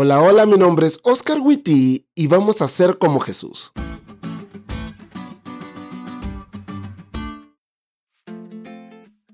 [0.00, 3.72] Hola, hola, mi nombre es Oscar Witty y vamos a ser como Jesús.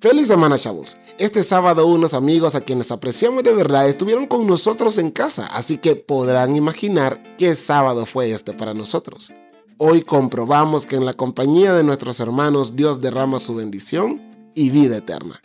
[0.00, 0.96] Feliz semana, chavos.
[1.18, 5.76] Este sábado unos amigos a quienes apreciamos de verdad estuvieron con nosotros en casa, así
[5.76, 9.32] que podrán imaginar qué sábado fue este para nosotros.
[9.76, 14.22] Hoy comprobamos que en la compañía de nuestros hermanos Dios derrama su bendición
[14.54, 15.42] y vida eterna.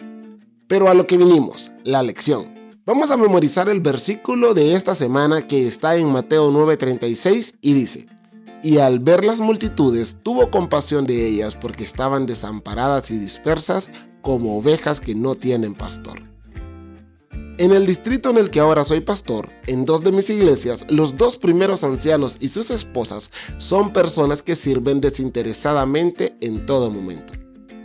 [0.70, 2.59] Pero a lo que vinimos, la lección.
[2.90, 8.08] Vamos a memorizar el versículo de esta semana que está en Mateo 9:36 y dice,
[8.64, 13.92] y al ver las multitudes tuvo compasión de ellas porque estaban desamparadas y dispersas
[14.24, 16.24] como ovejas que no tienen pastor.
[17.60, 21.16] En el distrito en el que ahora soy pastor, en dos de mis iglesias, los
[21.16, 23.30] dos primeros ancianos y sus esposas
[23.60, 27.34] son personas que sirven desinteresadamente en todo momento.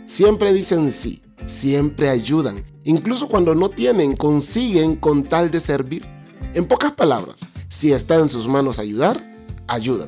[0.07, 6.05] Siempre dicen sí, siempre ayudan Incluso cuando no tienen, consiguen con tal de servir.
[6.53, 9.19] En pocas palabras, si está en sus manos ayudar,
[9.67, 10.07] ayudan.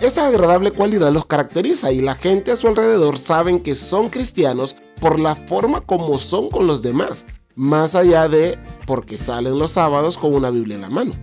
[0.00, 4.74] Esa agradable cualidad los caracteriza y la gente a su alrededor saben que son cristianos
[5.00, 10.18] por la forma como son con los demás, más allá de porque salen los sábados
[10.18, 11.14] con una Biblia en la mano.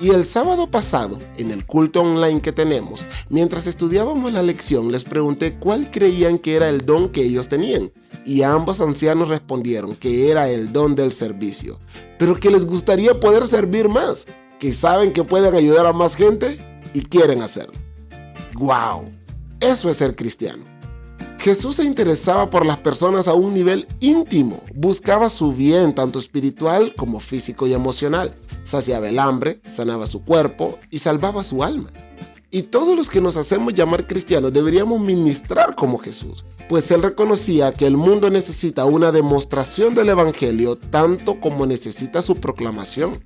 [0.00, 5.04] Y el sábado pasado, en el culto online que tenemos, mientras estudiábamos la lección, les
[5.04, 7.92] pregunté cuál creían que era el don que ellos tenían
[8.24, 11.78] y ambos ancianos respondieron que era el don del servicio,
[12.18, 14.26] pero que les gustaría poder servir más,
[14.58, 16.58] que saben que pueden ayudar a más gente
[16.92, 17.74] y quieren hacerlo.
[18.54, 19.10] ¡Wow!
[19.60, 20.64] Eso es ser cristiano.
[21.38, 26.94] Jesús se interesaba por las personas a un nivel íntimo, buscaba su bien tanto espiritual
[26.96, 31.90] como físico y emocional, saciaba el hambre, sanaba su cuerpo y salvaba su alma.
[32.54, 37.72] Y todos los que nos hacemos llamar cristianos deberíamos ministrar como Jesús, pues él reconocía
[37.72, 43.24] que el mundo necesita una demostración del Evangelio tanto como necesita su proclamación.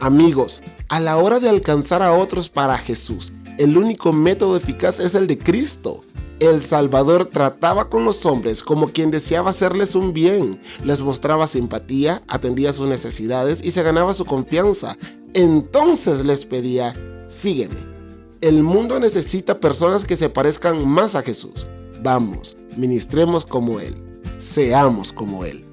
[0.00, 5.14] Amigos, a la hora de alcanzar a otros para Jesús, el único método eficaz es
[5.14, 6.00] el de Cristo.
[6.40, 12.20] El Salvador trataba con los hombres como quien deseaba hacerles un bien, les mostraba simpatía,
[12.26, 14.96] atendía sus necesidades y se ganaba su confianza.
[15.34, 16.96] Entonces les pedía,
[17.28, 17.95] sígueme.
[18.42, 21.66] El mundo necesita personas que se parezcan más a Jesús.
[22.02, 23.94] Vamos, ministremos como Él.
[24.36, 25.66] Seamos como Él.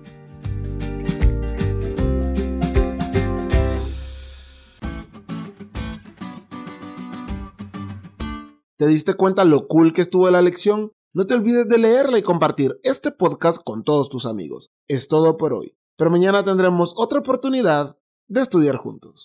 [8.77, 10.93] ¿Te diste cuenta lo cool que estuvo la lección?
[11.13, 14.71] No te olvides de leerla y compartir este podcast con todos tus amigos.
[14.87, 17.97] Es todo por hoy, pero mañana tendremos otra oportunidad
[18.29, 19.21] de estudiar juntos.